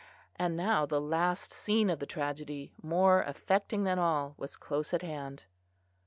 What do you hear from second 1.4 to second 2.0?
scene of